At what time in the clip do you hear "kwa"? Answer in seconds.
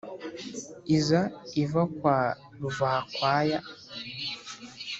1.95-2.17